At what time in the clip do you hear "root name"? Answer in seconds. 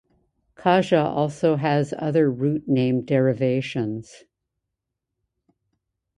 2.31-3.05